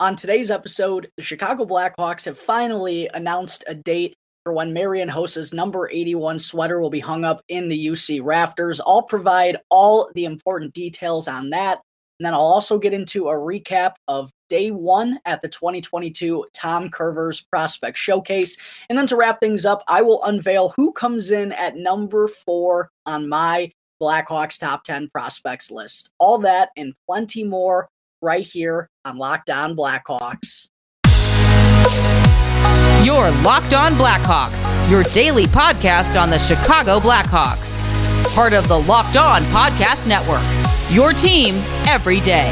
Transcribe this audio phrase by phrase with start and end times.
[0.00, 5.52] On today's episode, the Chicago Blackhawks have finally announced a date for when Marian Hossa's
[5.52, 8.80] number 81 sweater will be hung up in the UC rafters.
[8.86, 11.82] I'll provide all the important details on that.
[12.18, 16.88] And then I'll also get into a recap of day one at the 2022 Tom
[16.88, 18.56] Kurvers Prospect Showcase.
[18.88, 22.88] And then to wrap things up, I will unveil who comes in at number four
[23.04, 26.08] on my Blackhawks top 10 prospects list.
[26.18, 27.90] All that and plenty more
[28.22, 30.68] right here on Locked On Blackhawks.
[33.04, 37.78] Your Locked On Blackhawks, your daily podcast on the Chicago Blackhawks.
[38.34, 40.44] Part of the Locked On Podcast Network.
[40.92, 41.54] Your team
[41.86, 42.50] every day.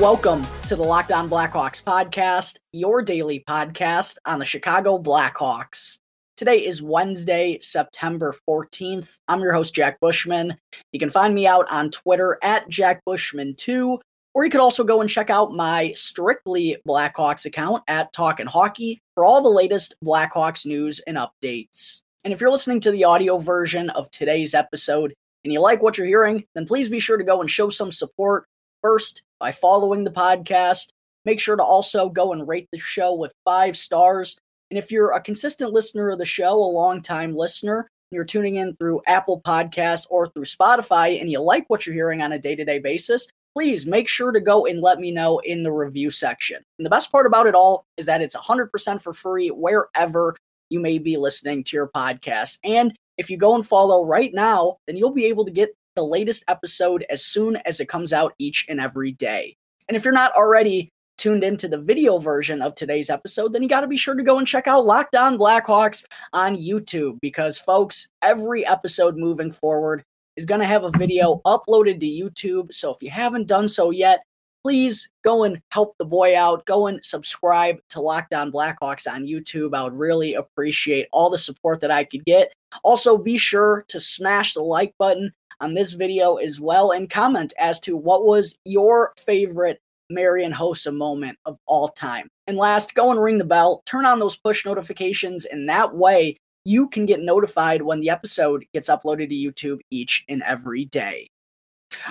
[0.00, 5.99] Welcome to the Locked On Blackhawks podcast, your daily podcast on the Chicago Blackhawks.
[6.40, 9.18] Today is Wednesday, September 14th.
[9.28, 10.56] I'm your host, Jack Bushman.
[10.90, 13.98] You can find me out on Twitter at Jack Bushman2,
[14.32, 19.02] or you could also go and check out my strictly Blackhawks account at Talkin' Hockey
[19.14, 22.00] for all the latest Blackhawks news and updates.
[22.24, 25.12] And if you're listening to the audio version of today's episode
[25.44, 27.92] and you like what you're hearing, then please be sure to go and show some
[27.92, 28.46] support
[28.80, 30.88] first by following the podcast.
[31.26, 34.38] Make sure to also go and rate the show with five stars
[34.70, 38.74] and if you're a consistent listener of the show, a long-time listener, you're tuning in
[38.76, 42.56] through Apple Podcasts or through Spotify, and you like what you're hearing on a day
[42.56, 46.10] to day basis, please make sure to go and let me know in the review
[46.10, 46.62] section.
[46.78, 50.36] And the best part about it all is that it's 100% for free wherever
[50.70, 52.58] you may be listening to your podcast.
[52.64, 56.04] And if you go and follow right now, then you'll be able to get the
[56.04, 59.54] latest episode as soon as it comes out each and every day.
[59.88, 60.88] And if you're not already
[61.20, 64.22] tuned into the video version of today's episode, then you got to be sure to
[64.22, 70.02] go and check out Locked On Blackhawks on YouTube because, folks, every episode moving forward
[70.36, 72.72] is going to have a video uploaded to YouTube.
[72.72, 74.22] So if you haven't done so yet,
[74.64, 76.64] please go and help the boy out.
[76.64, 79.74] Go and subscribe to Locked On Blackhawks on YouTube.
[79.74, 82.50] I would really appreciate all the support that I could get.
[82.82, 87.52] Also, be sure to smash the like button on this video as well and comment
[87.58, 92.28] as to what was your favorite Marian Hossa moment of all time.
[92.46, 96.36] And last, go and ring the bell, turn on those push notifications, and that way
[96.64, 101.28] you can get notified when the episode gets uploaded to YouTube each and every day.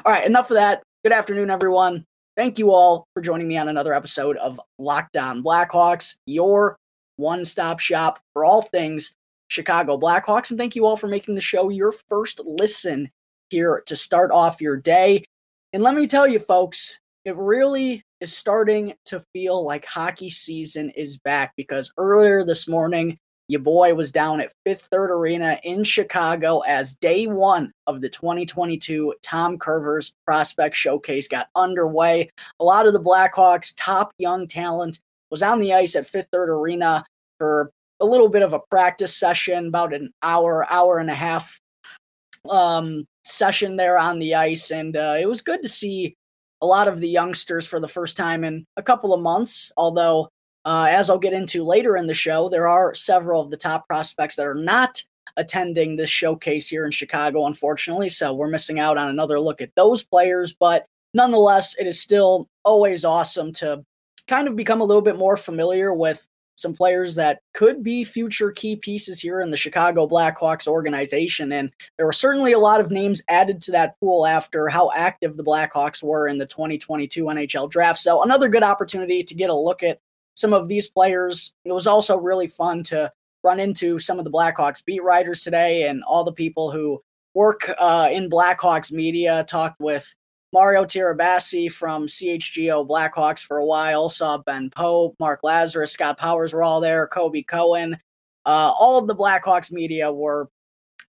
[0.05, 0.81] All right, enough of that.
[1.03, 2.05] Good afternoon, everyone.
[2.35, 6.77] Thank you all for joining me on another episode of Locked On Blackhawks, your
[7.17, 9.11] one stop shop for all things
[9.49, 10.49] Chicago Blackhawks.
[10.49, 13.09] And thank you all for making the show your first listen
[13.49, 15.25] here to start off your day.
[15.73, 20.89] And let me tell you, folks, it really is starting to feel like hockey season
[20.91, 25.83] is back because earlier this morning, your boy was down at Fifth Third Arena in
[25.83, 32.29] Chicago as day one of the 2022 Tom Kurvers Prospect Showcase got underway.
[32.59, 34.99] A lot of the Blackhawks' top young talent
[35.31, 37.03] was on the ice at Fifth Third Arena
[37.39, 41.59] for a little bit of a practice session, about an hour, hour and a half
[42.49, 44.71] um, session there on the ice.
[44.71, 46.15] And uh, it was good to see
[46.61, 49.71] a lot of the youngsters for the first time in a couple of months.
[49.77, 50.29] Although,
[50.65, 53.87] uh, as I'll get into later in the show, there are several of the top
[53.87, 55.01] prospects that are not
[55.37, 58.09] attending this showcase here in Chicago, unfortunately.
[58.09, 60.53] So we're missing out on another look at those players.
[60.53, 63.83] But nonetheless, it is still always awesome to
[64.27, 66.25] kind of become a little bit more familiar with
[66.59, 71.51] some players that could be future key pieces here in the Chicago Blackhawks organization.
[71.53, 75.37] And there were certainly a lot of names added to that pool after how active
[75.37, 77.99] the Blackhawks were in the 2022 NHL draft.
[77.99, 79.99] So, another good opportunity to get a look at
[80.35, 81.53] some of these players.
[81.65, 83.11] It was also really fun to
[83.43, 87.01] run into some of the Blackhawks beat writers today and all the people who
[87.33, 89.45] work uh, in Blackhawks media.
[89.47, 90.13] Talked with
[90.51, 94.09] Mario Tirabassi from CHGO Blackhawks for a while.
[94.09, 97.97] Saw Ben Pope, Mark Lazerus, Scott Powers were all there, Colby Cohen.
[98.45, 100.49] Uh, all of the Blackhawks media were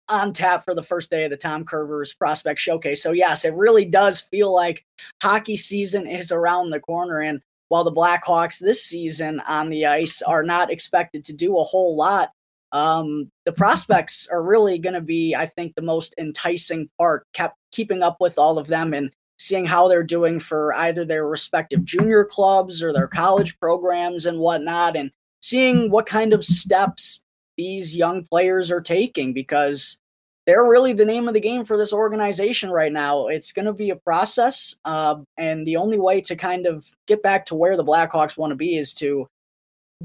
[0.09, 3.03] on tap for the first day of the Tom Kurvers Prospect Showcase.
[3.03, 4.85] So, yes, it really does feel like
[5.23, 7.21] hockey season is around the corner.
[7.21, 11.65] And while the Blackhawks this season on the ice are not expected to do a
[11.65, 12.31] whole lot,
[12.73, 17.57] um, the prospects are really going to be, I think, the most enticing part, kept
[17.73, 21.85] keeping up with all of them and seeing how they're doing for either their respective
[21.85, 27.23] junior clubs or their college programs and whatnot, and seeing what kind of steps
[27.57, 29.99] these young players are taking because
[30.47, 33.27] they're really the name of the game for this organization right now.
[33.27, 37.23] It's going to be a process, uh, and the only way to kind of get
[37.23, 39.29] back to where the Blackhawks want to be is to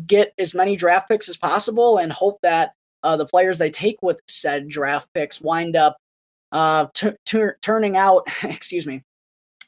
[0.05, 4.01] get as many draft picks as possible and hope that uh, the players they take
[4.01, 5.97] with said draft picks wind up
[6.51, 9.03] uh, t- t- turning out, excuse me,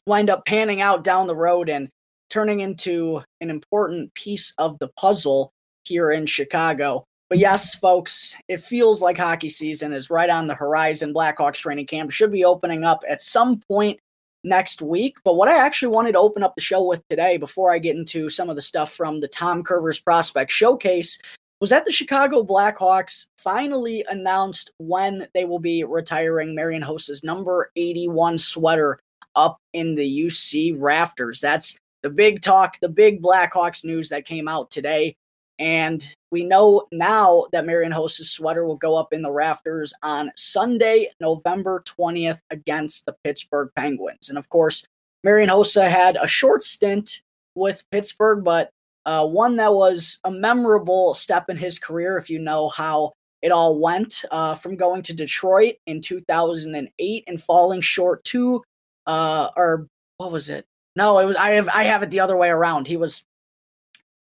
[0.08, 1.90] wind up panning out down the road and
[2.30, 5.52] turning into an important piece of the puzzle
[5.84, 7.06] here in Chicago.
[7.30, 11.14] But yes, folks, it feels like hockey season is right on the horizon.
[11.14, 14.00] Blackhawks training camp should be opening up at some point
[14.44, 15.18] next week.
[15.24, 17.96] But what I actually wanted to open up the show with today, before I get
[17.96, 21.18] into some of the stuff from the Tom Kurvers Prospect Showcase,
[21.60, 27.72] was that the Chicago Blackhawks finally announced when they will be retiring Marian Hossa's number
[27.76, 29.00] 81 sweater
[29.36, 31.40] up in the UC rafters.
[31.42, 35.16] That's the big talk, the big Blackhawks news that came out today.
[35.58, 40.32] And we know now that Marian Hossa's sweater will go up in the rafters on
[40.36, 44.30] Sunday, November 20th against the Pittsburgh Penguins.
[44.30, 44.86] And of course,
[45.24, 47.22] Marian Hossa had a short stint
[47.56, 48.70] with Pittsburgh, but
[49.06, 53.52] uh, one that was a memorable step in his career, if you know how it
[53.52, 58.64] all went uh, from going to Detroit in 2008 and falling short to,
[59.08, 59.88] uh, or
[60.18, 60.66] what was it?
[60.96, 62.88] No, it was I have I have it the other way around.
[62.88, 63.24] He was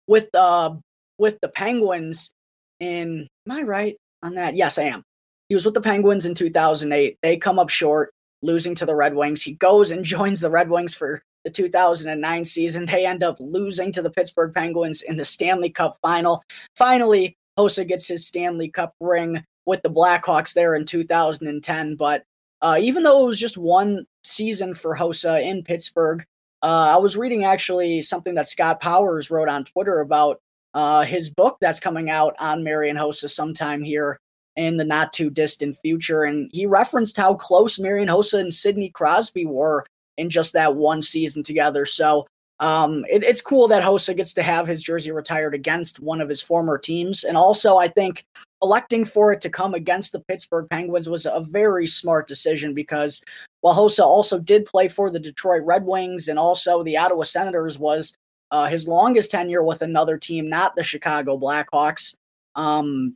[0.06, 0.74] with uh
[1.18, 2.32] with the Penguins
[2.80, 4.56] in, am I right on that?
[4.56, 5.04] Yes, I am.
[5.48, 7.18] He was with the Penguins in 2008.
[7.22, 9.42] They come up short, losing to the Red Wings.
[9.42, 12.86] He goes and joins the Red Wings for the 2009 season.
[12.86, 16.42] They end up losing to the Pittsburgh Penguins in the Stanley Cup final.
[16.74, 21.96] Finally, Hossa gets his Stanley Cup ring with the Blackhawks there in 2010.
[21.96, 22.24] But
[22.64, 26.24] uh, even though it was just one season for Hossa in Pittsburgh,
[26.62, 30.40] uh, I was reading actually something that Scott Powers wrote on Twitter about
[30.72, 34.18] uh, his book that's coming out on Marian Hossa sometime here
[34.56, 36.22] in the not too distant future.
[36.22, 39.84] And he referenced how close Marian Hossa and Sidney Crosby were
[40.16, 41.84] in just that one season together.
[41.84, 42.26] So
[42.60, 46.30] um, it, it's cool that Hossa gets to have his jersey retired against one of
[46.30, 47.24] his former teams.
[47.24, 48.24] And also, I think
[48.64, 53.22] electing for it to come against the Pittsburgh Penguins was a very smart decision because
[53.60, 57.78] while Hossa also did play for the Detroit Red Wings and also the Ottawa Senators
[57.78, 58.16] was
[58.50, 62.14] uh, his longest tenure with another team, not the Chicago Blackhawks.
[62.56, 63.14] Um,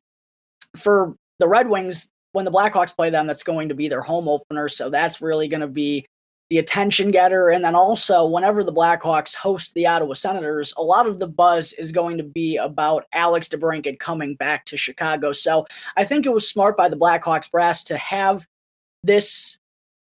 [0.77, 4.29] for the Red Wings, when the Blackhawks play them, that's going to be their home
[4.29, 4.69] opener.
[4.69, 6.05] So that's really going to be
[6.51, 7.51] the attention getter.
[7.51, 11.73] And then also, whenever the Blackhawks host the Ottawa Senators, a lot of the buzz
[11.75, 15.33] is going to be about Alex DeBrincat coming back to Chicago.
[15.33, 15.67] So
[15.97, 18.47] I think it was smart by the Blackhawks brass to have
[19.05, 19.59] this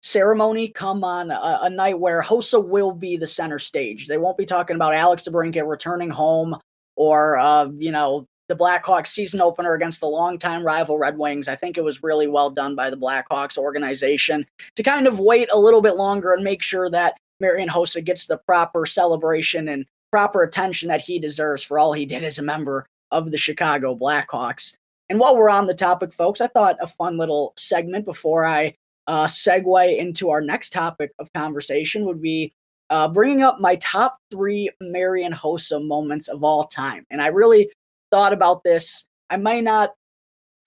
[0.03, 4.09] ceremony come on a, a, night where Hossa will be the center stage.
[4.09, 6.57] They won't be talking about Alex DeBrincat returning home
[6.97, 11.49] or, uh, you know, the Blackhawks season opener against the longtime rival Red Wings.
[11.49, 14.47] I think it was really well done by the Blackhawks organization
[14.77, 18.27] to kind of wait a little bit longer and make sure that Marian Hossa gets
[18.27, 22.43] the proper celebration and proper attention that he deserves for all he did as a
[22.43, 24.75] member of the Chicago Blackhawks.
[25.09, 28.75] And while we're on the topic, folks, I thought a fun little segment before I
[29.07, 32.53] uh, segue into our next topic of conversation would be
[32.91, 37.07] uh, bringing up my top three Marian Hossa moments of all time.
[37.11, 37.71] And I really
[38.13, 39.07] thought about this.
[39.31, 39.95] I might not,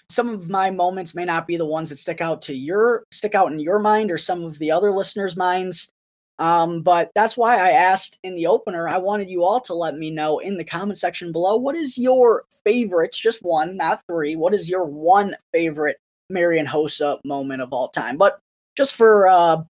[0.10, 3.36] some of my moments may not be the ones that stick out to your, stick
[3.36, 5.90] out in your mind or some of the other listeners' minds.
[6.38, 8.90] Um, but that's why I asked in the opener.
[8.90, 11.98] I wanted you all to let me know in the comment section below what is
[11.98, 14.36] your favorite, just one, not three.
[14.36, 15.98] What is your one favorite
[16.30, 18.18] Marian Hossa moment of all time.
[18.18, 18.40] But
[18.76, 19.64] just for uh,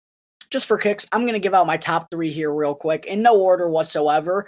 [0.51, 3.37] just for kicks, I'm gonna give out my top three here real quick in no
[3.39, 4.47] order whatsoever.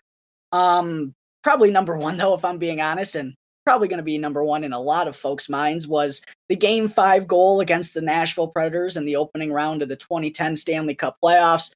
[0.53, 1.15] Um,
[1.45, 3.35] probably number one though, if I'm being honest, and
[3.65, 6.89] probably going to be number one in a lot of folks' minds was the game
[6.89, 11.17] five goal against the Nashville Predators in the opening round of the 2010 Stanley Cup
[11.23, 11.71] playoffs.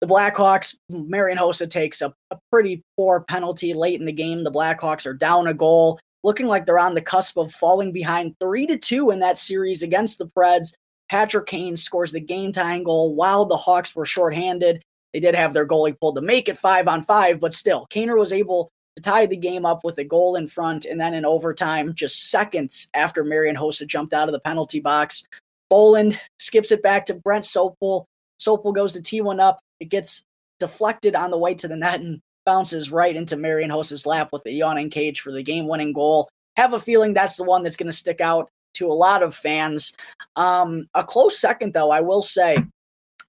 [0.00, 4.44] The Blackhawks, Marian Hossa takes a, a pretty poor penalty late in the game.
[4.44, 8.34] The Blackhawks are down a goal looking like they're on the cusp of falling behind
[8.40, 10.72] three to two in that series against the Preds.
[11.10, 14.82] Patrick Kane scores the game tying goal while the Hawks were shorthanded.
[15.12, 18.18] They did have their goalie pulled to make it five on five, but still, Kaner
[18.18, 20.84] was able to tie the game up with a goal in front.
[20.84, 25.24] And then in overtime, just seconds after Marian Hossa jumped out of the penalty box,
[25.70, 28.06] Bolland skips it back to Brent Sopel.
[28.40, 29.60] Sopel goes to T1 up.
[29.78, 30.24] It gets
[30.58, 34.44] deflected on the way to the net, and bounces right into Marian Hossa's lap with
[34.46, 36.28] a yawning cage for the game-winning goal.
[36.56, 39.34] Have a feeling that's the one that's going to stick out to a lot of
[39.34, 39.92] fans.
[40.34, 42.64] Um, a close second, though, I will say,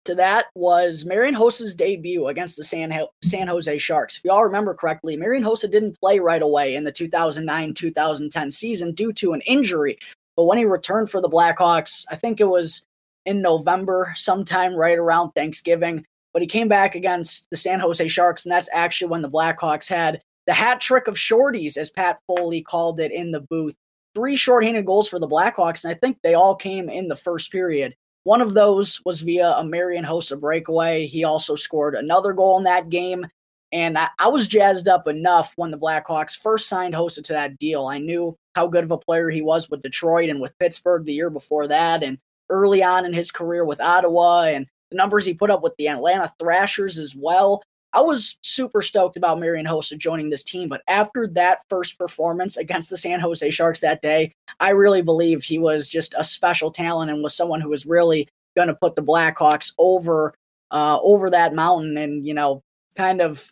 [0.09, 2.91] to that was Marian Hossa's debut against the San,
[3.23, 4.17] San Jose Sharks.
[4.17, 8.93] If y'all remember correctly, Marian Hossa didn't play right away in the 2009 2010 season
[8.93, 9.99] due to an injury.
[10.35, 12.81] But when he returned for the Blackhawks, I think it was
[13.27, 16.03] in November, sometime right around Thanksgiving.
[16.33, 19.87] But he came back against the San Jose Sharks, and that's actually when the Blackhawks
[19.87, 23.75] had the hat trick of shorties, as Pat Foley called it in the booth.
[24.15, 27.51] Three shorthanded goals for the Blackhawks, and I think they all came in the first
[27.51, 27.93] period.
[28.29, 31.07] One of those was via a Marian Hossa breakaway.
[31.07, 33.25] He also scored another goal in that game.
[33.71, 37.57] And I, I, was jazzed up enough when the Blackhawks first signed Hossa to that
[37.57, 37.88] deal.
[37.88, 41.13] I knew how good of a player he was with Detroit and with Pittsburgh the
[41.13, 42.19] year before that, and
[42.51, 45.88] early on in his career with Ottawa, and the numbers he put up with the
[45.88, 47.63] Atlanta Thrashers as well.
[47.93, 52.58] I was super stoked about Marian Hossa joining this team, but after that first performance
[52.58, 56.72] against the San Jose Sharks that day, I really believed he was just a special
[56.72, 60.36] talent and was someone who was really going to put the Blackhawks over
[60.72, 62.62] uh, over that mountain and you know
[62.96, 63.51] kind of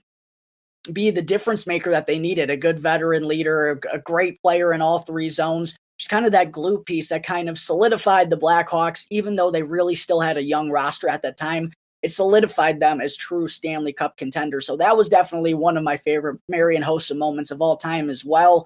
[0.93, 2.51] be the difference maker that they needed.
[2.51, 5.75] A good veteran leader, a, a great player in all three zones.
[5.97, 9.63] Just kind of that glue piece that kind of solidified the Blackhawks, even though they
[9.63, 11.71] really still had a young roster at that time
[12.07, 14.65] it solidified them as true Stanley Cup contenders.
[14.65, 18.23] So that was definitely one of my favorite Marian Hossa moments of all time as
[18.23, 18.65] well.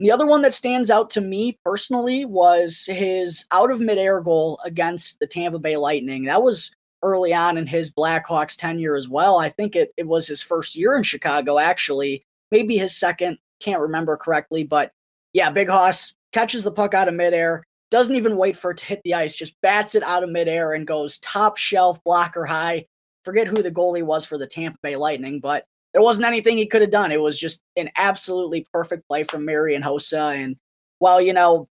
[0.00, 4.58] The other one that stands out to me personally was his out of midair goal
[4.64, 6.24] against the Tampa Bay Lightning.
[6.24, 6.74] That was
[7.04, 9.38] early on in his Blackhawks tenure as well.
[9.38, 13.38] I think it, it was his first year in Chicago, actually, maybe his second.
[13.60, 14.90] Can't remember correctly, but
[15.32, 18.86] yeah, Big Hoss catches the puck out of midair, doesn't even wait for it to
[18.86, 22.86] hit the ice, just bats it out of midair and goes top shelf blocker high.
[23.24, 26.66] Forget who the goalie was for the Tampa Bay Lightning, but there wasn't anything he
[26.66, 27.12] could have done.
[27.12, 30.34] It was just an absolutely perfect play from Marian Hossa.
[30.34, 30.56] And
[30.98, 31.68] while, you know,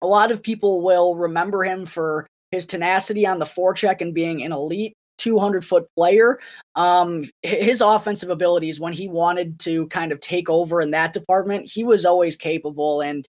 [0.00, 4.42] a lot of people will remember him for his tenacity on the forecheck and being
[4.42, 6.38] an elite 200 foot player.
[6.76, 11.68] Um, his offensive abilities, when he wanted to kind of take over in that department,
[11.68, 13.00] he was always capable.
[13.00, 13.26] And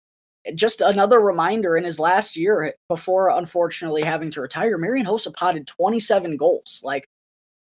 [0.55, 5.67] just another reminder in his last year before unfortunately having to retire, Marian Hossa potted
[5.67, 6.81] 27 goals.
[6.83, 7.07] Like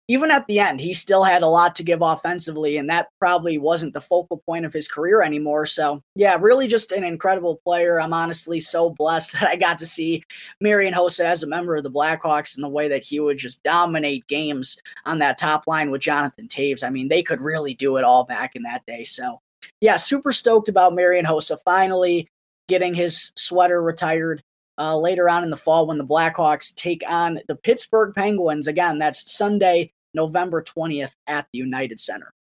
[0.09, 3.59] even at the end, he still had a lot to give offensively, and that probably
[3.59, 5.66] wasn't the focal point of his career anymore.
[5.66, 8.00] So, yeah, really just an incredible player.
[8.00, 10.23] I'm honestly so blessed that I got to see
[10.61, 13.62] Marian Hossa as a member of the Blackhawks and the way that he would just
[13.64, 16.85] dominate games on that top line with Jonathan Toews.
[16.85, 19.02] I mean, they could really do it all back in that day.
[19.02, 19.40] So,
[19.81, 22.28] yeah, super stoked about Marian Hossa finally
[22.68, 24.42] getting his sweater retired
[24.78, 28.66] uh, later on in the fall when the Blackhawks take on the Pittsburgh Penguins.
[28.66, 32.32] Again, that's Sunday, November 20th at the United Center.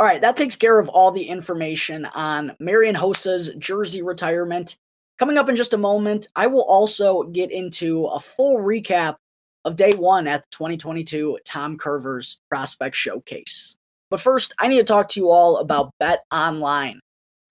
[0.00, 4.76] All right, that takes care of all the information on Marian Hossa's jersey retirement.
[5.18, 9.16] Coming up in just a moment, I will also get into a full recap
[9.64, 13.76] of day one at the 2022 Tom Kurver's Prospect Showcase.
[14.10, 17.00] But first, I need to talk to you all about Bet Online.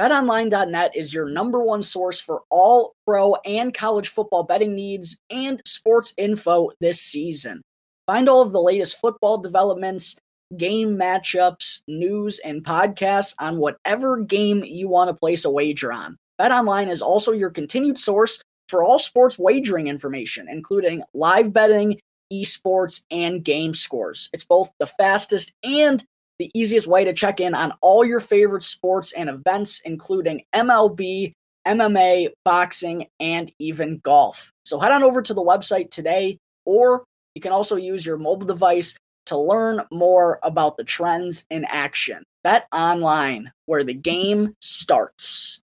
[0.01, 5.61] BetOnline.net is your number one source for all pro and college football betting needs and
[5.65, 7.61] sports info this season.
[8.07, 10.17] Find all of the latest football developments,
[10.57, 16.17] game matchups, news, and podcasts on whatever game you want to place a wager on.
[16.41, 21.99] BetOnline is also your continued source for all sports wagering information, including live betting,
[22.31, 24.29] esports, and game scores.
[24.33, 26.03] It's both the fastest and
[26.39, 31.33] the easiest way to check in on all your favorite sports and events, including MLB,
[31.67, 34.51] MMA, boxing, and even golf.
[34.65, 37.03] So head on over to the website today, or
[37.35, 38.95] you can also use your mobile device
[39.27, 42.23] to learn more about the trends in action.
[42.43, 45.61] Bet online, where the game starts.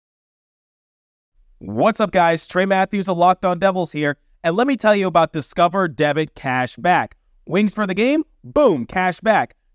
[1.58, 2.46] What's up, guys?
[2.46, 6.34] Trey Matthews of Locked On Devils here, and let me tell you about Discover Debit
[6.34, 7.16] Cash Back.
[7.46, 8.24] Wings for the game?
[8.44, 9.54] Boom, cash back.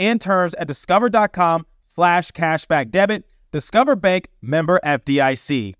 [0.00, 3.24] and terms at discover.com slash cashback debit.
[3.52, 5.74] Discover Bank member FDIC.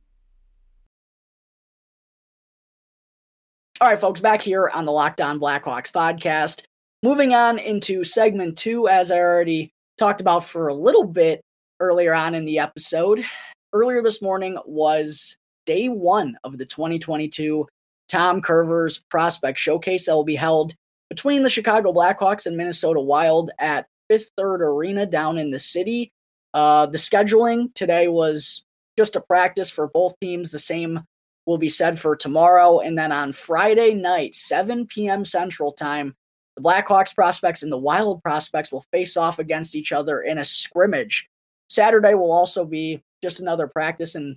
[3.81, 6.65] All right, folks, back here on the Locked On Blackhawks podcast.
[7.03, 11.41] Moving on into segment two, as I already talked about for a little bit
[11.81, 13.25] earlier on in the episode.
[13.73, 17.67] Earlier this morning was day one of the 2022
[18.11, 20.75] Tom Kurver's Prospect Showcase that will be held
[21.09, 26.13] between the Chicago Blackhawks and Minnesota Wild at Fifth Third Arena down in the city.
[26.53, 28.65] Uh, the scheduling today was
[28.99, 30.51] just a practice for both teams.
[30.51, 31.01] The same
[31.47, 32.81] will be said for tomorrow.
[32.81, 35.25] And then on Friday night, 7 p.m.
[35.25, 36.17] Central Time,
[36.57, 40.45] the Blackhawks prospects and the Wild prospects will face off against each other in a
[40.45, 41.29] scrimmage.
[41.69, 44.37] Saturday will also be just another practice in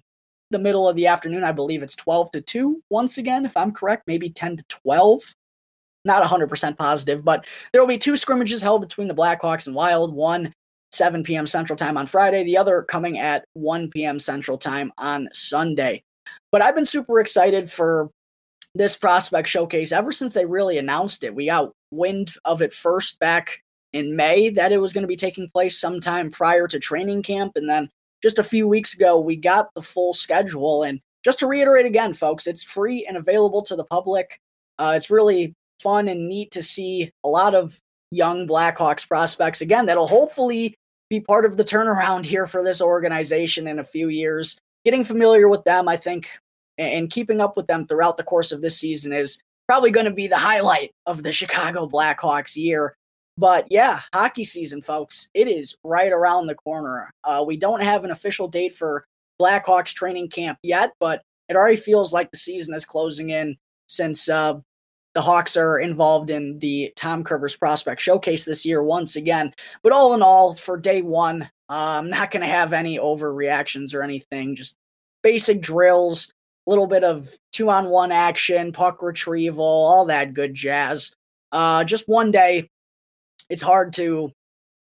[0.51, 1.43] the middle of the afternoon.
[1.43, 5.21] I believe it's 12 to 2 once again, if I'm correct, maybe 10 to 12.
[6.05, 10.13] Not 100% positive, but there will be two scrimmages held between the Blackhawks and Wild.
[10.13, 10.53] One
[10.91, 11.47] 7 p.m.
[11.47, 14.19] Central Time on Friday, the other coming at 1 p.m.
[14.19, 16.03] Central Time on Sunday.
[16.51, 18.11] But I've been super excited for
[18.75, 21.33] this prospect showcase ever since they really announced it.
[21.33, 25.15] We got wind of it first back in May that it was going to be
[25.15, 27.53] taking place sometime prior to training camp.
[27.55, 27.89] And then
[28.21, 30.83] just a few weeks ago, we got the full schedule.
[30.83, 34.39] And just to reiterate again, folks, it's free and available to the public.
[34.77, 37.79] Uh, it's really fun and neat to see a lot of
[38.11, 40.75] young Blackhawks prospects again that'll hopefully
[41.09, 44.57] be part of the turnaround here for this organization in a few years.
[44.85, 46.29] Getting familiar with them, I think,
[46.77, 50.13] and keeping up with them throughout the course of this season is probably going to
[50.13, 52.95] be the highlight of the Chicago Blackhawks year.
[53.37, 57.11] But yeah, hockey season, folks, it is right around the corner.
[57.23, 59.05] Uh, we don't have an official date for
[59.41, 64.29] Blackhawks training camp yet, but it already feels like the season is closing in since
[64.29, 64.59] uh,
[65.13, 69.53] the Hawks are involved in the Tom Kurvers Prospect Showcase this year once again.
[69.83, 73.93] But all in all, for day one, uh, I'm not going to have any overreactions
[73.93, 74.55] or anything.
[74.55, 74.75] Just
[75.21, 76.31] basic drills,
[76.65, 81.13] a little bit of two on one action, puck retrieval, all that good jazz.
[81.51, 82.67] Uh, just one day,
[83.49, 84.31] it's hard to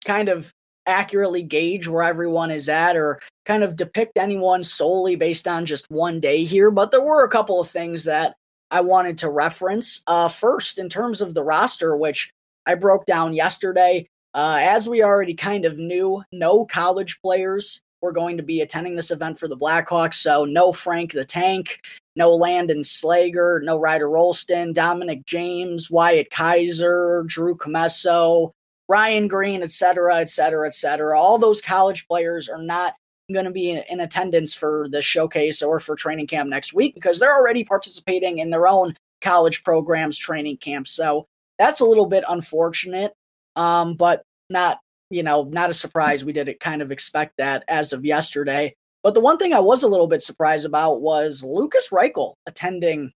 [0.05, 0.51] kind of
[0.87, 5.89] accurately gauge where everyone is at or kind of depict anyone solely based on just
[5.89, 6.71] one day here.
[6.71, 8.35] But there were a couple of things that
[8.71, 10.01] I wanted to reference.
[10.07, 12.31] Uh, first, in terms of the roster, which
[12.65, 18.11] I broke down yesterday, uh, as we already kind of knew, no college players were
[18.11, 20.15] going to be attending this event for the Blackhawks.
[20.15, 21.79] So no Frank the Tank,
[22.15, 28.51] no Landon Slaggert, no Ryder Rolston, Dominic James, Wyatt Kaiser, Drew Commesso,
[28.87, 31.19] Ryan Greene, et cetera, et cetera, et cetera.
[31.19, 32.93] All those college players are not
[33.33, 37.19] going to be in attendance for the showcase or for training camp next week because
[37.19, 40.91] they're already participating in their own college programs training camps.
[40.91, 41.25] So
[41.57, 43.13] that's a little bit unfortunate,
[43.55, 46.25] um, but not you know not a surprise.
[46.25, 48.75] We did kind of expect that as of yesterday.
[49.03, 53.11] But the one thing I was a little bit surprised about was Lucas Reichel attending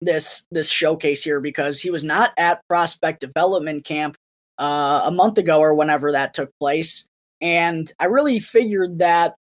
[0.00, 4.16] this this showcase here because he was not at prospect development camp
[4.58, 7.08] uh, a month ago or whenever that took place.
[7.40, 9.34] And I really figured that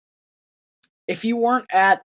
[1.08, 2.02] if you weren't at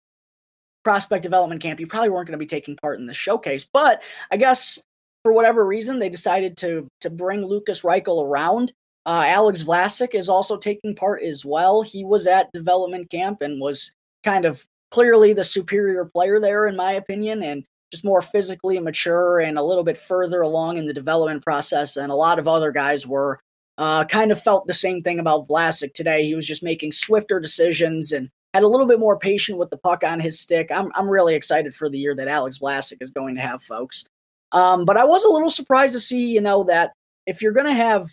[0.85, 3.69] prospect development camp, you probably weren't going to be taking part in the showcase.
[3.71, 4.81] But I guess
[5.23, 8.73] for whatever reason, they decided to to bring Lucas Reichel around.
[9.07, 11.83] Uh, Alex Vlasic is also taking part as well.
[11.83, 13.93] He was at development camp and was
[14.25, 19.41] kind of clearly the superior player there, in my opinion, and just more physically mature
[19.41, 22.71] and a little bit further along in the development process than a lot of other
[22.71, 23.41] guys were.
[23.81, 26.27] Uh, kind of felt the same thing about Vlasic today.
[26.27, 29.79] He was just making swifter decisions and had a little bit more patience with the
[29.79, 30.71] puck on his stick.
[30.71, 34.05] I'm I'm really excited for the year that Alex Vlasic is going to have, folks.
[34.53, 36.93] Um, but I was a little surprised to see, you know, that
[37.27, 38.07] if you're going to have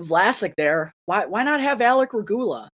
[0.00, 2.68] Vlasic there, why why not have Alec Regula?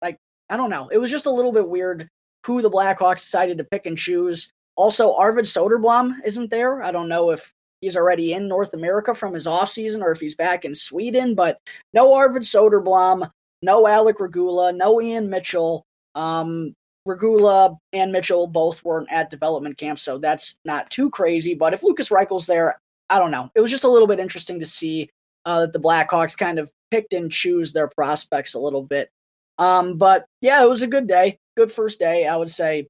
[0.00, 0.18] Like
[0.50, 0.86] I don't know.
[0.86, 2.08] It was just a little bit weird
[2.46, 4.52] who the Blackhawks decided to pick and choose.
[4.76, 6.80] Also, Arvid Soderblom isn't there.
[6.80, 10.34] I don't know if he's already in North America from his offseason or if he's
[10.34, 11.58] back in Sweden, but
[11.92, 13.30] no Arvid Soderblom,
[13.62, 15.84] no Alec Regula, no Ian Mitchell.
[16.14, 16.74] Um,
[17.06, 21.54] Regula and Mitchell both weren't at development camp, so that's not too crazy.
[21.54, 23.50] But if Lucas Reichel's there, I don't know.
[23.54, 25.08] It was just a little bit interesting to see
[25.46, 29.10] uh, that the Blackhawks kind of picked and choose their prospects a little bit.
[29.58, 32.26] Um, but yeah, it was a good day, good first day.
[32.26, 32.86] I would say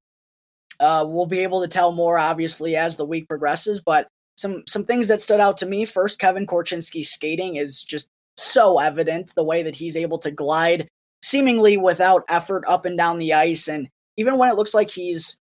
[0.79, 3.81] uh, we'll be able to tell more, obviously, as the week progresses.
[3.81, 4.09] But
[4.41, 5.85] some some things that stood out to me.
[5.85, 10.89] First kevin korchinski's skating is just so evident the way that he's able to glide
[11.23, 13.69] seemingly without effort up and down the ice.
[13.69, 15.39] And even when it looks like he's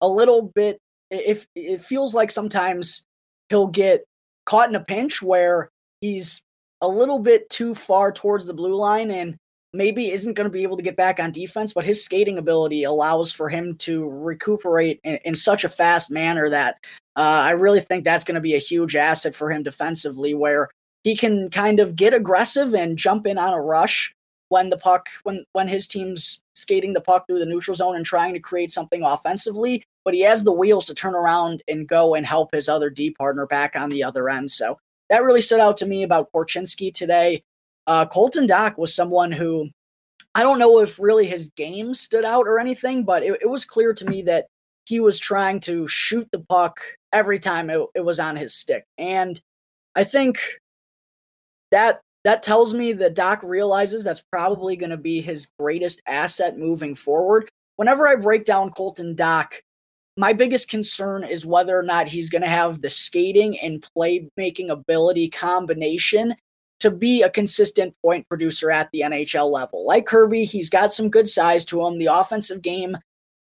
[0.00, 0.78] a little bit
[1.10, 3.04] if it feels like sometimes
[3.50, 4.04] he'll get
[4.46, 5.68] caught in a pinch where
[6.00, 6.40] he's
[6.80, 9.36] a little bit too far towards the blue line and
[9.74, 12.84] maybe isn't going to be able to get back on defense, but his skating ability
[12.84, 16.76] allows for him to recuperate in, in such a fast manner that
[17.16, 20.68] uh, I really think that's going to be a huge asset for him defensively, where
[21.04, 24.14] he can kind of get aggressive and jump in on a rush
[24.48, 28.04] when the puck when when his team's skating the puck through the neutral zone and
[28.04, 32.14] trying to create something offensively, but he has the wheels to turn around and go
[32.14, 34.50] and help his other D partner back on the other end.
[34.50, 37.42] So that really stood out to me about Korchinski today.
[37.86, 39.68] Uh, Colton Dach was someone who
[40.34, 43.64] I don't know if really his game stood out or anything, but it, it was
[43.64, 44.46] clear to me that
[44.86, 46.80] he was trying to shoot the puck
[47.12, 48.84] every time it, it was on his stick.
[48.98, 49.40] And
[49.94, 50.40] I think
[51.70, 56.58] that that tells me that Dach realizes that's probably going to be his greatest asset
[56.58, 57.48] moving forward.
[57.76, 59.54] Whenever I break down Colton Dach,
[60.16, 64.68] my biggest concern is whether or not he's going to have the skating and playmaking
[64.68, 66.36] ability combination
[66.80, 69.86] to be a consistent point producer at the NHL level.
[69.86, 71.98] Like Kirby, he's got some good size to him.
[71.98, 72.98] The offensive game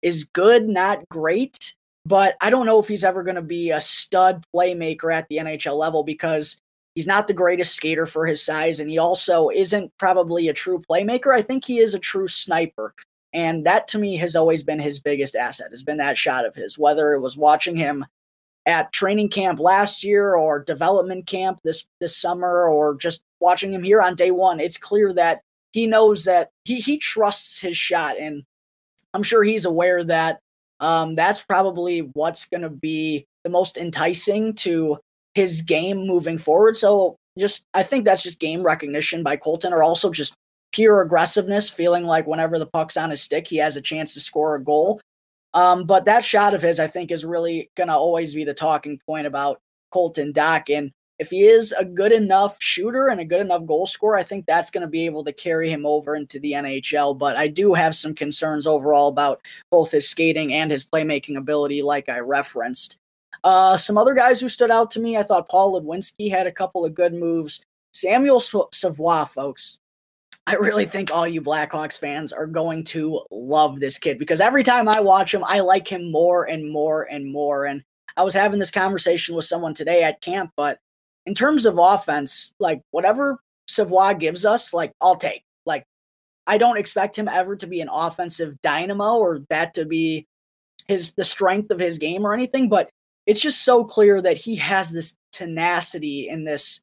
[0.01, 3.81] is good, not great, but I don't know if he's ever going to be a
[3.81, 6.57] stud playmaker at the NHL level because
[6.95, 10.81] he's not the greatest skater for his size and he also isn't probably a true
[10.89, 11.33] playmaker.
[11.33, 12.93] I think he is a true sniper.
[13.33, 16.55] And that to me has always been his biggest asset, has been that shot of
[16.55, 18.05] his, whether it was watching him
[18.65, 23.81] at training camp last year or development camp this this summer or just watching him
[23.81, 28.17] here on day one it's clear that he knows that he he trusts his shot
[28.19, 28.43] and
[29.13, 30.39] i'm sure he's aware that
[30.79, 34.97] um, that's probably what's going to be the most enticing to
[35.35, 39.83] his game moving forward so just i think that's just game recognition by colton or
[39.83, 40.33] also just
[40.71, 44.19] pure aggressiveness feeling like whenever the puck's on his stick he has a chance to
[44.19, 44.99] score a goal
[45.53, 48.53] um, but that shot of his, I think, is really going to always be the
[48.53, 49.59] talking point about
[49.91, 50.75] Colton Dach.
[50.75, 54.23] And if he is a good enough shooter and a good enough goal scorer, I
[54.23, 57.15] think that's going to be able to carry him over into the NHL.
[57.15, 61.83] But I do have some concerns overall about both his skating and his playmaking ability,
[61.83, 62.97] like I referenced.
[63.43, 66.51] Uh, some other guys who stood out to me, I thought Paul Ludwinski had a
[66.51, 67.61] couple of good moves.
[67.93, 69.77] Samuel Savoie, folks,
[70.47, 74.63] I really think all you Blackhawks fans are going to love this kid because every
[74.63, 77.65] time I watch him, I like him more and more and more.
[77.65, 77.83] And
[78.17, 80.79] I was having this conversation with someone today at camp, but
[81.25, 85.43] in terms of offense, like whatever Savoie gives us, like I'll take.
[85.65, 85.85] Like
[86.47, 90.27] I don't expect him ever to be an offensive dynamo or that to be
[90.87, 92.89] his the strength of his game or anything, but
[93.25, 96.81] it's just so clear that he has this tenacity and this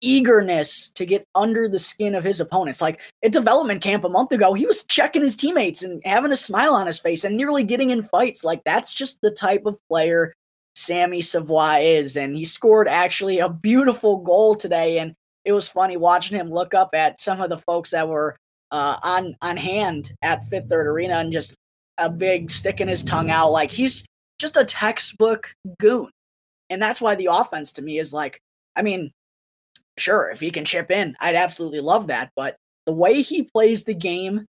[0.00, 2.80] eagerness to get under the skin of his opponents.
[2.80, 6.36] Like at development camp a month ago, he was checking his teammates and having a
[6.36, 8.44] smile on his face and nearly getting in fights.
[8.44, 10.34] Like that's just the type of player
[10.78, 12.16] Sammy Savoie is.
[12.16, 14.98] And he scored actually a beautiful goal today.
[14.98, 15.14] And
[15.44, 18.36] it was funny watching him look up at some of the folks that were
[18.70, 21.54] uh, on on hand at Fifth Third Arena and just
[21.96, 23.50] a big sticking his tongue out.
[23.50, 24.04] Like he's
[24.38, 26.10] just a textbook goon.
[26.70, 28.38] And that's why the offense to me is like,
[28.76, 29.10] I mean,
[29.96, 32.30] sure, if he can chip in, I'd absolutely love that.
[32.36, 34.46] But the way he plays the game,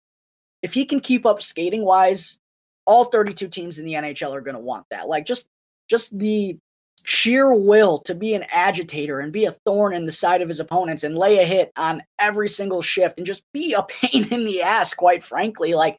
[0.61, 2.37] if he can keep up skating wise,
[2.85, 5.07] all 32 teams in the NHL are going to want that.
[5.07, 5.47] Like just
[5.87, 6.57] just the
[7.03, 10.59] sheer will to be an agitator and be a thorn in the side of his
[10.59, 14.43] opponents and lay a hit on every single shift and just be a pain in
[14.43, 15.73] the ass, quite frankly.
[15.73, 15.97] Like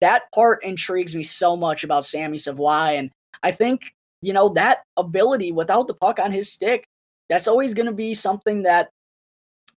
[0.00, 2.96] that part intrigues me so much about Sammy Savoie.
[2.96, 3.10] And
[3.42, 6.86] I think, you know, that ability without the puck on his stick
[7.28, 8.88] that's always going to be something that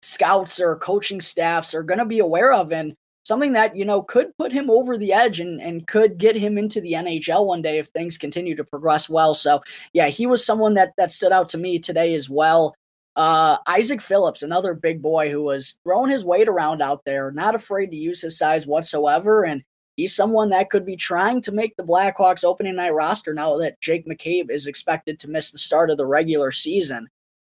[0.03, 2.95] scouts or coaching staffs are going to be aware of and
[3.29, 6.57] something that you know could put him over the edge and, and could get him
[6.59, 9.35] into the NHL one day if things continue to progress well.
[9.35, 9.61] So
[9.93, 12.75] yeah, he was someone that that stood out to me today as well.
[13.15, 17.55] Uh, Isaak Phillips, another big boy who was throwing his weight around out there, not
[17.55, 19.63] afraid to use his size whatsoever, and
[19.97, 23.81] he's someone that could be trying to make the Blackhawks opening night roster now that
[23.81, 27.09] Jake McCabe is expected to miss the start of the regular season.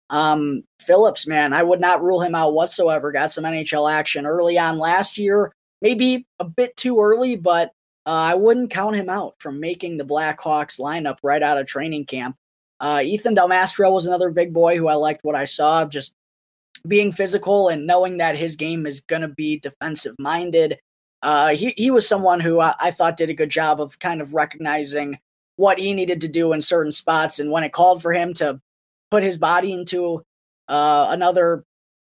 [0.09, 3.11] Um, Phillips, man, I would not rule him out whatsoever.
[3.11, 7.71] Got some NHL action early on last year, maybe a bit too early, but
[8.05, 12.05] uh, I wouldn't count him out from making the Blackhawks lineup right out of training
[12.05, 12.35] camp.
[12.79, 16.13] Uh, Ethan Del Mastro was another big boy who I liked what I saw, just
[16.87, 20.79] being physical and knowing that his game is going to be defensive minded.
[21.21, 24.21] Uh, he, he was someone who I, I thought did a good job of kind
[24.21, 25.19] of recognizing
[25.55, 27.39] what he needed to do in certain spots.
[27.39, 28.61] And when it called for him to
[29.09, 30.21] put his body into
[30.67, 31.63] uh, another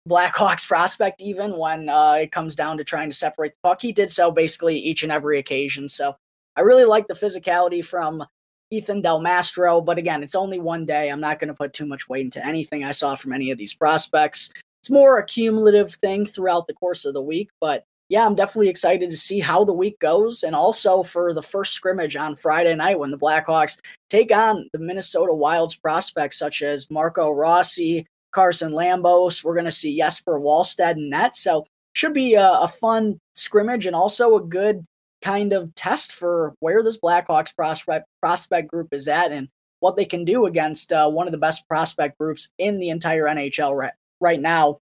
[0.10, 3.82] Blackhawks prospect, even when uh, it comes down to trying to separate the puck.
[3.82, 5.88] He did so basically each and every occasion.
[5.88, 6.16] So
[6.56, 8.24] I really like the physicality from
[8.70, 9.82] Ethan Del Mastro.
[9.82, 11.10] But again, it's only one day.
[11.10, 13.58] I'm not going to put too much weight into anything I saw from any of
[13.58, 14.52] these prospects.
[14.82, 17.50] It's more a cumulative thing throughout the course of the week.
[17.62, 21.42] But yeah, I'm definitely excited to see how the week goes and also for the
[21.42, 26.62] first scrimmage on Friday night when the Blackhawks take on the Minnesota Wild's prospects such
[26.62, 29.44] as Marco Rossi, Carson Lambos.
[29.44, 31.36] We're going to see Jesper Wallstedt in that.
[31.36, 34.86] So should be a, a fun scrimmage and also a good
[35.22, 39.48] kind of test for where this Blackhawks prospect prospect group is at and
[39.80, 43.26] what they can do against uh, one of the best prospect groups in the entire
[43.26, 44.80] NHL right, right now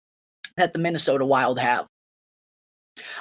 [0.57, 1.87] that the Minnesota Wild have.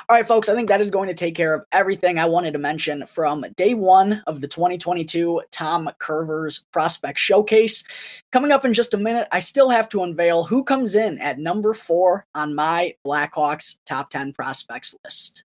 [0.07, 2.53] All right, folks, I think that is going to take care of everything I wanted
[2.53, 7.83] to mention from day one of the 2022 Tom Kurvers Prospect Showcase.
[8.31, 11.39] Coming up in just a minute, I still have to unveil who comes in at
[11.39, 15.43] number four on my Blackhawks top 10 prospects list.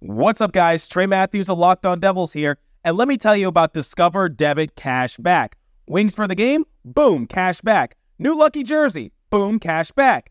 [0.00, 0.86] What's up, guys?
[0.86, 4.76] Trey Matthews of Locked On Devils here, and let me tell you about Discover Debit
[4.76, 5.56] Cash Back.
[5.88, 6.64] Wings for the game?
[6.84, 7.96] Boom, cash back.
[8.18, 9.12] New lucky jersey?
[9.30, 10.30] Boom, cash back.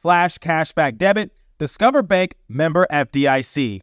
[0.00, 1.32] slash cashback debit.
[1.58, 3.80] Discover Bank member FDIC.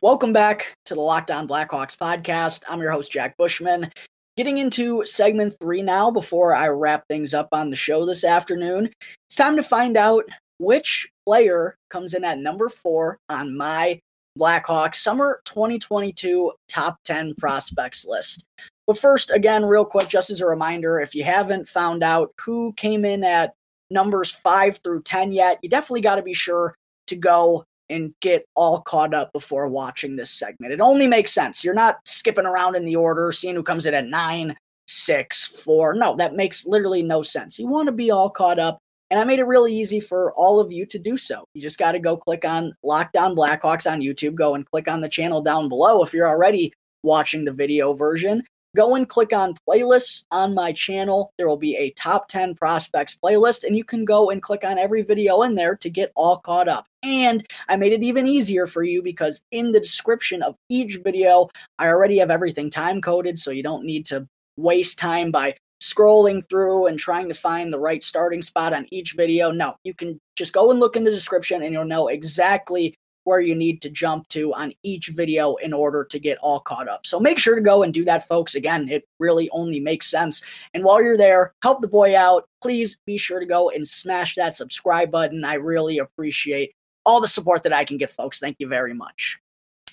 [0.00, 2.62] Welcome back to the Locked On Blackhawks podcast.
[2.68, 3.90] I'm your host, Jack Bushman.
[4.36, 8.92] Getting into segment three now before I wrap things up on the show this afternoon.
[9.26, 10.24] It's time to find out
[10.58, 13.98] which player comes in at number four on my
[14.38, 18.44] Blackhawks summer 2022 top 10 prospects list.
[18.88, 22.72] But first, again, real quick, just as a reminder, if you haven't found out who
[22.72, 23.52] came in at
[23.90, 26.74] numbers five through 10 yet, you definitely got to be sure
[27.08, 30.72] to go and get all caught up before watching this segment.
[30.72, 31.62] It only makes sense.
[31.62, 35.92] You're not skipping around in the order, seeing who comes in at nine, six, four.
[35.92, 37.58] No, that makes literally no sense.
[37.58, 38.78] You want to be all caught up
[39.10, 41.44] and I made it really easy for all of you to do so.
[41.52, 44.88] You just got to go click on Locked On Blackhawks on YouTube, go and click
[44.88, 46.72] on the channel down below if you're already
[47.02, 48.42] watching the video version.
[48.76, 51.32] Go and click on playlists on my channel.
[51.38, 54.78] There will be a top 10 prospects playlist, and you can go and click on
[54.78, 56.86] every video in there to get all caught up.
[57.02, 61.48] And I made it even easier for you because in the description of each video,
[61.78, 66.46] I already have everything time coded, so you don't need to waste time by scrolling
[66.48, 69.50] through and trying to find the right starting spot on each video.
[69.50, 72.94] No, you can just go and look in the description and you'll know exactly
[73.28, 76.88] where you need to jump to on each video in order to get all caught
[76.88, 77.04] up.
[77.04, 78.54] So make sure to go and do that, folks.
[78.54, 80.42] Again, it really only makes sense.
[80.72, 82.48] And while you're there, help the boy out.
[82.62, 85.44] Please be sure to go and smash that subscribe button.
[85.44, 86.72] I really appreciate
[87.04, 88.40] all the support that I can get, folks.
[88.40, 89.38] Thank you very much.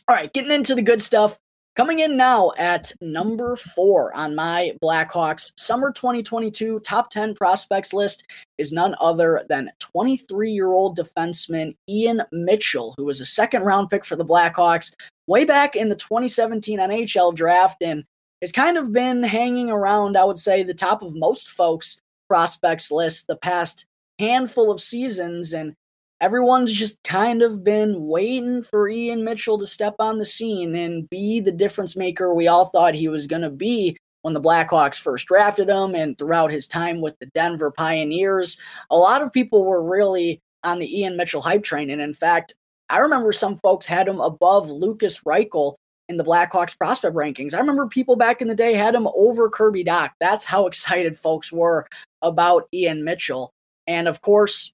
[0.08, 1.38] All right, getting into the good stuff.
[1.76, 8.26] Coming in now at number four on my Blackhawks summer 2022 top 10 prospects list
[8.58, 13.90] is none other than 23 year old defenseman Ian Mitchell, who was a second round
[13.90, 14.94] pick for the Blackhawks
[15.28, 18.06] way back in the 2017 NHL draft and
[18.42, 22.90] has kind of been hanging around, I would say, the top of most folks' prospects
[22.90, 23.86] list the past
[24.18, 25.52] handful of seasons.
[25.52, 25.74] And
[26.22, 31.10] everyone's just kind of been waiting for Ian Mitchell to step on the scene and
[31.10, 35.00] be the difference maker we all thought he was going to be when the Blackhawks
[35.00, 38.58] first drafted him and throughout his time with the Denver Pioneers.
[38.90, 41.92] A lot of people were really on the Ian Mitchell hype train.
[41.92, 42.56] And in fact,
[42.90, 45.76] I remember some folks had him above Lucas Reichel
[46.10, 47.54] in the Blackhawks prospect rankings.
[47.54, 50.12] I remember people back in the day had him over Kirby Dach.
[50.20, 51.88] That's how excited folks were
[52.22, 53.52] about Ian Mitchell.
[53.88, 54.72] And of course,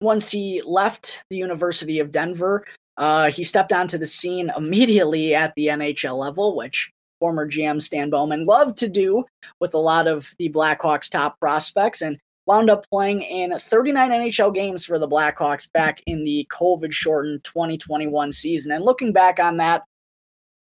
[0.00, 2.64] once he left the University of Denver,
[2.96, 8.10] uh, he stepped onto the scene immediately at the NHL level, which former GM Stan
[8.10, 9.24] Bowman loved to do
[9.60, 14.54] with a lot of the Blackhawks top prospects and wound up playing in 39 NHL
[14.54, 18.72] games for the Blackhawks back in the COVID shortened 2021 season.
[18.72, 19.84] And looking back on that,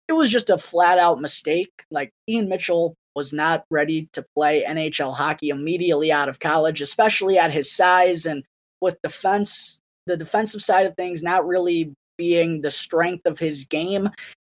[0.09, 1.71] it was just a flat out mistake.
[1.91, 7.39] Like Ian Mitchell was not ready to play NHL hockey immediately out of college, especially
[7.39, 8.45] at his size and
[8.85, 14.09] with defense, the defensive side of things not really being the strength of his game.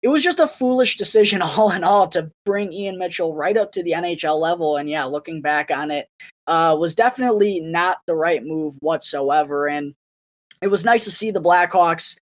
[0.02, 3.72] It was just a foolish decision, all in all, to bring Ian Mitchell right up
[3.72, 4.76] to the NHL level.
[4.76, 6.08] And yeah, looking back on it,
[6.46, 9.68] uh, was definitely not the right move whatsoever.
[9.68, 9.94] And
[10.62, 12.16] it was nice to see the Blackhawks,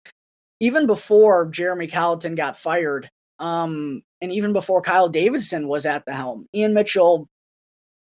[0.61, 6.15] even before Jeremy Colliton got fired, um, and even before Kyle Davidson was at the
[6.15, 6.47] helm.
[6.55, 7.29] Ian Mitchell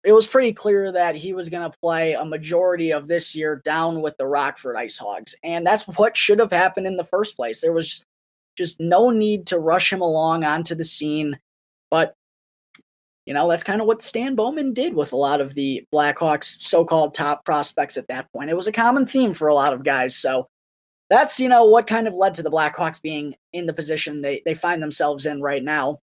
[0.05, 3.63] it was pretty clear that he was going to play a majority of this year
[3.65, 5.35] down with the Rockford Ice Hogs.
[5.43, 7.61] And that's what should have happened in the first place.
[7.61, 8.05] There was
[8.57, 11.39] just no need to rush him along onto the scene.
[11.91, 12.15] But
[13.27, 16.61] you know, that's kind of what Stan Bowman did with a lot of the Blackhawks
[16.61, 18.51] so called top prospects at that point.
[18.51, 20.15] It was a common theme for a lot of guys.
[20.15, 20.49] So
[21.09, 24.43] that's, you know, what kind of led to the Blackhawks being in the position they,
[24.45, 26.01] they find themselves in right now.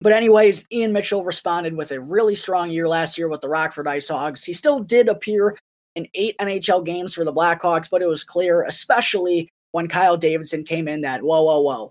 [0.00, 3.88] But, anyways, Ian Mitchell responded with a really strong year last year with the Rockford
[3.88, 4.44] Ice Hogs.
[4.44, 5.56] He still did appear
[5.96, 10.64] in eight NHL games for the Blackhawks, but it was clear, especially when Kyle Davidson
[10.64, 11.90] came in, that whoa, whoa, whoa,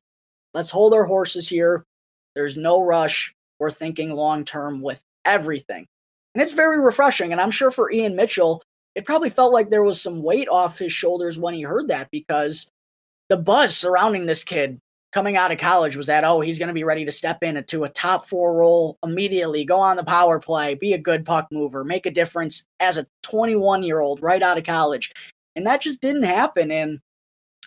[0.53, 1.83] let's hold our horses here.
[2.33, 3.33] There's no rush.
[3.59, 5.85] We're thinking long term with everything.
[6.33, 7.31] And it's very refreshing.
[7.31, 8.61] And I'm sure for Ian Mitchell,
[8.95, 12.09] it probably felt like there was some weight off his shoulders when he heard that
[12.11, 12.67] because
[13.29, 14.79] the buzz surrounding this kid
[15.17, 17.85] coming out of college was that, oh, he's going to be ready to step into
[17.85, 21.83] a top four role immediately, go on the power play, be a good puck mover,
[21.83, 25.11] make a difference as a 21 year old right out of college.
[25.55, 26.69] And that just didn't happen.
[26.69, 26.99] And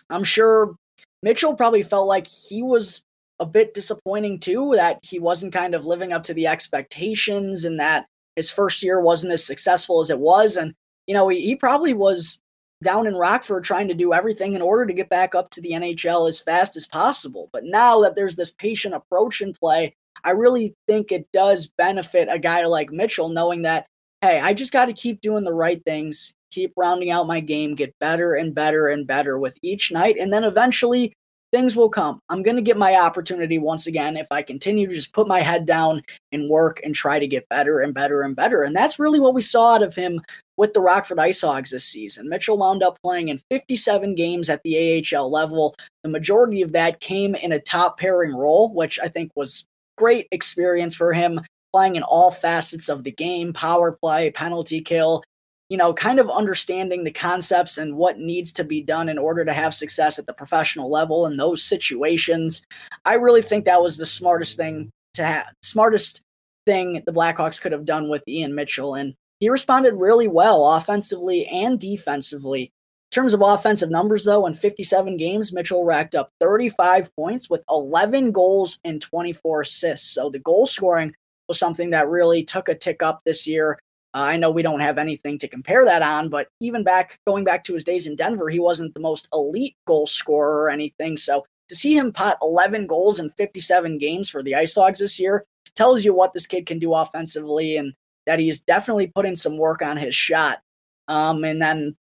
[0.09, 0.77] I'm sure
[1.23, 3.01] Mitchell probably felt like he was
[3.41, 7.81] a bit disappointing too, that he wasn't kind of living up to the expectations and
[7.81, 8.05] that
[8.37, 10.55] his first year wasn't as successful as it was.
[10.55, 10.73] And,
[11.05, 12.39] you know, he, he probably was
[12.83, 15.71] down in Rockford trying to do everything in order to get back up to the
[15.71, 17.49] NHL as fast as possible.
[17.53, 22.27] But now that there's this patient approach in play, I really think it does benefit
[22.29, 23.85] a guy like Mitchell knowing that,
[24.21, 27.75] hey, I just got to keep doing the right things, keep rounding out my game,
[27.75, 30.17] get better and better and better with each night.
[30.19, 31.13] And then eventually
[31.51, 32.19] things will come.
[32.29, 35.41] I'm going to get my opportunity once again if I continue to just put my
[35.41, 38.63] head down and work and try to get better and better and better.
[38.63, 40.21] And that's really what we saw out of him
[40.57, 42.29] with the Rockford Ice Hogs this season.
[42.29, 45.75] Mitchell wound up playing in 57 games at the AHL level.
[46.03, 49.65] The majority of that came in a top pairing role, which I think was
[49.97, 55.23] great experience for him playing in all facets of the game, power play, penalty kill,
[55.69, 59.45] you know, kind of understanding the concepts and what needs to be done in order
[59.45, 62.61] to have success at the professional level in those situations.
[63.05, 66.21] I really think that was the smartest thing to have, smartest
[66.65, 68.95] thing the Blackhawks could have done with Ian Mitchell.
[68.95, 72.61] And he responded really well offensively and defensively.
[72.61, 77.63] In terms of offensive numbers, though, in 57 games, Mitchell racked up 35 points with
[77.69, 80.13] 11 goals and 24 assists.
[80.13, 81.13] So the goal scoring
[81.47, 83.79] was something that really took a tick up this year.
[84.13, 87.43] Uh, I know we don't have anything to compare that on, but even back going
[87.43, 91.17] back to his days in Denver, he wasn't the most elite goal scorer or anything.
[91.17, 95.19] So to see him pot 11 goals in 57 games for the Ice Hogs this
[95.19, 97.93] year tells you what this kid can do offensively and
[98.25, 100.59] that he's definitely putting some work on his shot.
[101.07, 101.95] Um, and then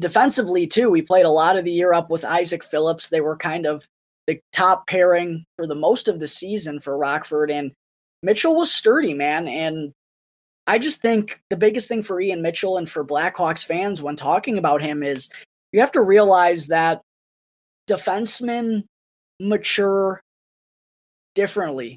[0.00, 3.08] defensively, too, we played a lot of the year up with Isaak Phillips.
[3.08, 3.86] They were kind of
[4.26, 7.50] the top pairing for the most of the season for Rockford.
[7.50, 7.72] And
[8.22, 9.48] Mitchell was sturdy, man.
[9.48, 9.92] And
[10.66, 14.58] I just think the biggest thing for Ian Mitchell and for Blackhawks fans when talking
[14.58, 15.30] about him is
[15.72, 17.00] you have to realize that
[17.88, 18.84] defensemen
[19.40, 20.20] mature
[21.34, 21.96] differently.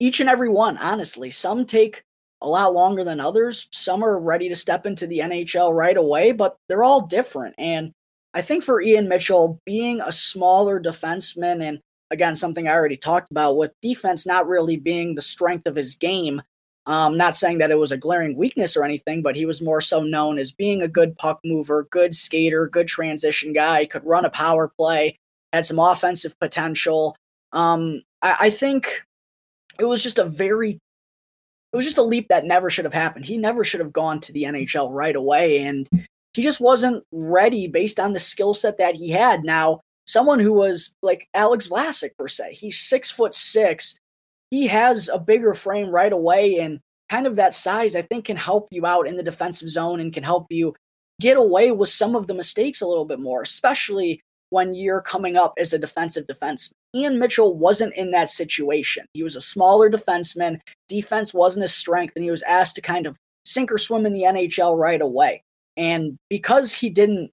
[0.00, 1.30] Each and every one, honestly.
[1.30, 2.02] Some take
[2.42, 3.68] a lot longer than others.
[3.72, 7.54] Some are ready to step into the NHL right away, but they're all different.
[7.56, 7.92] And
[8.34, 13.30] I think for Ian Mitchell, being a smaller defenseman, and again, something I already talked
[13.30, 16.42] about with defense not really being the strength of his game.
[16.84, 19.80] Um, not saying that it was a glaring weakness or anything, but he was more
[19.80, 24.24] so known as being a good puck mover, good skater, good transition guy, could run
[24.24, 25.16] a power play,
[25.52, 27.14] had some offensive potential.
[27.52, 29.04] Um, I, I think
[29.78, 30.80] it was just a very
[31.72, 33.24] it was just a leap that never should have happened.
[33.24, 35.62] He never should have gone to the NHL right away.
[35.62, 35.88] And
[36.34, 39.42] he just wasn't ready based on the skill set that he had.
[39.42, 43.94] Now, someone who was like Alex Vlasic, per se, he's six foot six.
[44.50, 46.58] He has a bigger frame right away.
[46.60, 50.00] And kind of that size, I think, can help you out in the defensive zone
[50.00, 50.74] and can help you
[51.20, 55.36] get away with some of the mistakes a little bit more, especially when you're coming
[55.36, 56.72] up as a defensive defenseman.
[56.94, 59.06] Ian Mitchell wasn't in that situation.
[59.14, 60.60] He was a smaller defenseman.
[60.88, 64.12] Defense wasn't his strength, and he was asked to kind of sink or swim in
[64.12, 65.42] the NHL right away.
[65.76, 67.30] And because he didn't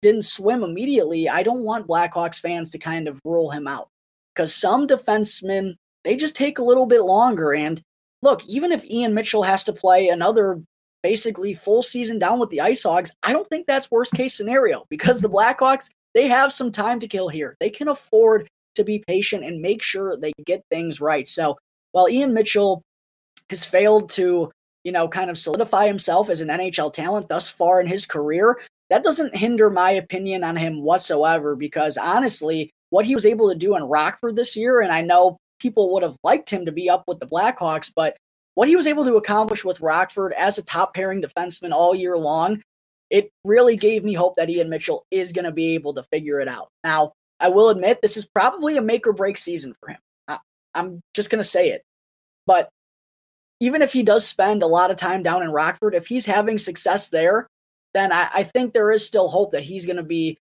[0.00, 3.88] didn't swim immediately, I don't want Blackhawks fans to kind of rule him out.
[4.34, 7.52] Because some defensemen, they just take a little bit longer.
[7.52, 7.82] And
[8.22, 10.62] look, even if Ian Mitchell has to play another
[11.02, 14.84] basically full season down with the Ice Hogs, I don't think that's worst case scenario
[14.88, 17.56] because the Blackhawks, they have some time to kill here.
[17.58, 18.48] They can afford
[18.80, 21.26] to be patient and make sure they get things right.
[21.26, 21.56] So
[21.92, 22.82] while Ian Mitchell
[23.48, 24.50] has failed to,
[24.84, 28.58] you know, kind of solidify himself as an NHL talent thus far in his career,
[28.90, 33.54] that doesn't hinder my opinion on him whatsoever because honestly, what he was able to
[33.54, 36.90] do in Rockford this year, and I know people would have liked him to be
[36.90, 38.16] up with the Blackhawks, but
[38.54, 42.16] what he was able to accomplish with Rockford as a top pairing defenseman all year
[42.16, 42.60] long,
[43.08, 46.40] it really gave me hope that Ian Mitchell is going to be able to figure
[46.40, 46.68] it out.
[46.82, 49.98] Now, I will admit this is probably a make or break season for him.
[50.28, 50.38] I,
[50.74, 51.82] I'm just going to say it.
[52.46, 52.68] But
[53.60, 56.58] even if he does spend a lot of time down in Rockford, if he's having
[56.58, 57.46] success there,
[57.94, 60.38] then I, I think there is still hope that he's going to be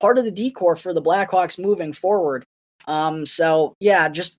[0.00, 2.44] part of the D core for the Blackhawks moving forward.
[2.86, 4.38] Um, so yeah, just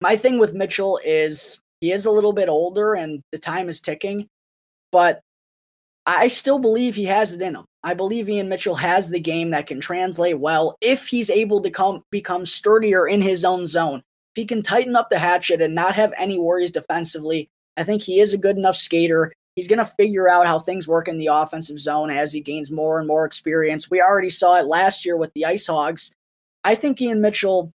[0.00, 3.80] my thing with Mitchell is he is a little bit older and the time is
[3.80, 4.28] ticking,
[4.92, 5.20] but
[6.06, 7.64] I still believe he has it in him.
[7.82, 11.70] I believe Ian Mitchell has the game that can translate well if he's able to
[11.70, 14.02] come become sturdier in his own zone.
[14.34, 18.02] If he can tighten up the hatchet and not have any worries defensively, I think
[18.02, 19.32] he is a good enough skater.
[19.56, 22.70] He's going to figure out how things work in the offensive zone as he gains
[22.70, 23.90] more and more experience.
[23.90, 26.14] We already saw it last year with the Ice Hogs.
[26.62, 27.72] I think Ian Mitchell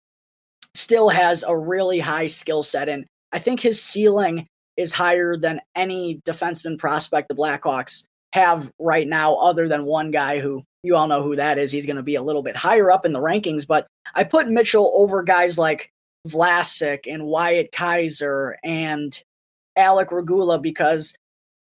[0.75, 4.47] still has a really high skill set, and I think his ceiling
[4.77, 10.41] is higher than any defenseman prospect the Blackhawks have right now, other than one guy
[10.41, 11.71] who you all know who that is.
[11.71, 14.49] He's going to be a little bit higher up in the rankings, but I put
[14.49, 15.93] Mitchell over guys like
[16.29, 19.17] Vlasic and Wyatt Kaiser and
[19.77, 21.15] Alec Regula because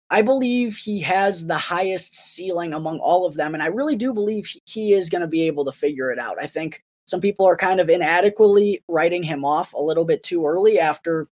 [0.08, 3.52] I believe he has the highest ceiling among all of them.
[3.52, 6.38] And I really do believe he is going to be able to figure it out.
[6.40, 10.46] I think some people are kind of inadequately writing him off a little bit too
[10.46, 11.28] early after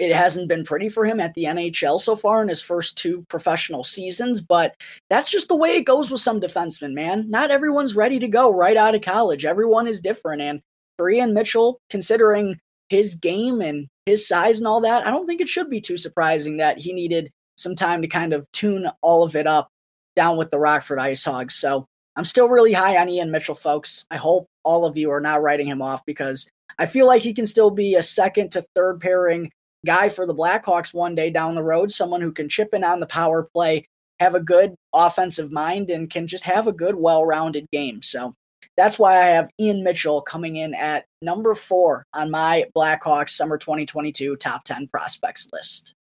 [0.00, 3.24] it hasn't been pretty for him at the NHL so far in his first two
[3.28, 4.74] professional seasons, but
[5.10, 7.28] that's just the way it goes with some defensemen, man.
[7.28, 9.44] Not everyone's ready to go right out of college.
[9.44, 10.40] Everyone is different.
[10.40, 10.62] And
[10.96, 15.42] for Ian Mitchell, considering his game and his size and all that, I don't think
[15.42, 19.22] it should be too surprising that he needed some time to kind of tune all
[19.22, 19.68] of it up
[20.16, 21.56] down with the Rockford Ice Hogs.
[21.56, 21.86] So
[22.16, 24.06] I'm still really high on Ian Mitchell, folks.
[24.10, 26.48] I hope all of you are not writing him off because
[26.78, 29.50] I feel like he can still be a second to third pairing
[29.86, 33.00] guy for the Blackhawks one day down the road, someone who can chip in on
[33.00, 33.86] the power play,
[34.18, 38.02] have a good offensive mind, and can just have a good, well rounded game.
[38.02, 38.34] So
[38.76, 43.58] that's why I have Ian Mitchell coming in at number four on my Blackhawks summer
[43.58, 45.94] 2022 top 10 prospects list.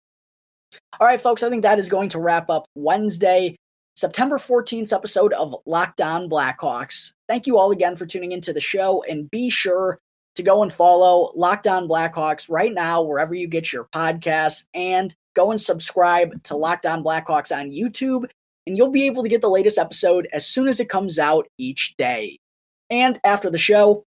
[1.01, 3.57] All right, folks, I think that is going to wrap up Wednesday,
[3.95, 7.12] September 14th episode of Locked On Blackhawks.
[7.29, 9.99] Thank you all again for tuning into the show, and be sure
[10.37, 15.14] to go and follow Locked On Blackhawks right now, wherever you get your podcasts, and
[15.34, 18.30] go and subscribe to Locked On Blackhawks on YouTube,
[18.66, 21.47] and you'll be able to get the latest episode as soon as it comes out
[21.59, 22.39] each day.
[22.91, 24.05] And after the show,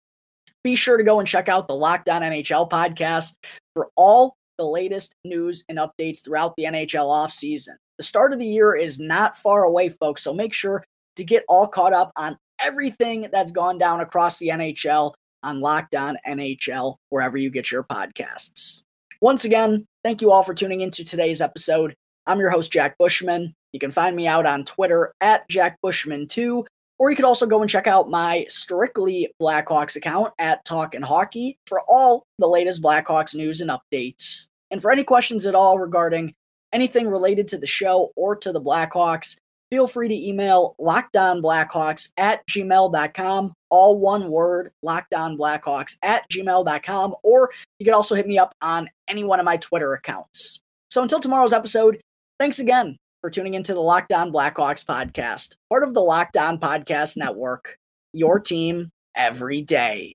[0.62, 3.36] be sure to go and check out the Locked On NHL podcast
[3.74, 7.76] for all the latest news and updates throughout the NHL offseason.
[7.98, 10.84] The start of the year is not far away, folks, so make sure
[11.16, 15.14] to get all caught up on everything that's gone down across the NHL
[15.46, 18.82] on Locked On NHL, wherever you get your podcasts.
[19.22, 21.94] Once again, thank you all for tuning into today's episode.
[22.26, 23.54] I'm your host, Jack Bushman.
[23.72, 26.66] You can find me out on Twitter at Jack Bushman2,
[26.98, 31.04] or you could also go and check out my strictly Blackhawks account at Talk and
[31.04, 34.48] Hockey for all the latest Blackhawks news and updates.
[34.70, 36.34] And for any questions at all regarding
[36.72, 39.36] anything related to the show or to the Blackhawks,
[39.70, 47.14] feel free to email lockedonblackhawks at gmail.com, all one word, Locked On Blackhawks at gmail.com,
[47.22, 50.60] or you can also hit me up on any one of my Twitter accounts.
[50.90, 52.00] So until tomorrow's episode,
[52.38, 56.58] thanks again for tuning into the Locked On Blackhawks podcast, part of the Locked On
[56.58, 57.76] Podcast Network,
[58.12, 60.14] your team every day.